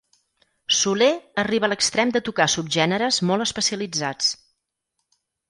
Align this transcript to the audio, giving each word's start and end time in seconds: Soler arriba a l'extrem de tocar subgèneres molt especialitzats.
Soler 0.77 1.09
arriba 1.43 1.67
a 1.69 1.73
l'extrem 1.73 2.13
de 2.15 2.21
tocar 2.31 2.47
subgèneres 2.55 3.21
molt 3.33 3.47
especialitzats. 3.47 4.33